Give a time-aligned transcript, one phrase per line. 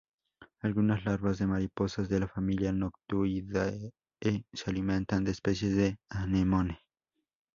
[0.61, 3.91] Algunas larvas de mariposas de la familia Noctuidae
[4.51, 6.79] se alimentan de especies de "Anemone".